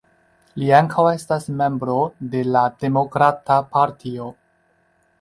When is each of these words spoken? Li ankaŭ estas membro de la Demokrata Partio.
Li 0.61 0.71
ankaŭ 0.77 1.05
estas 1.17 1.45
membro 1.59 1.99
de 2.33 2.43
la 2.57 2.65
Demokrata 2.87 3.63
Partio. 3.77 4.35